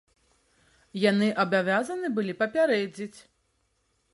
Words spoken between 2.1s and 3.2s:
былі папярэдзіць.